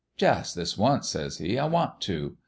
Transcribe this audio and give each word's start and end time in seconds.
"'Jus' 0.17 0.55
this 0.55 0.79
once,' 0.79 1.09
says 1.09 1.37
he.' 1.37 1.59
I 1.59 1.65
want 1.67 2.01
to.' 2.01 2.35